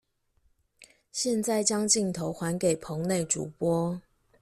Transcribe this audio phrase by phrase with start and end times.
[1.11, 4.01] 現在將鏡頭還給棚內主播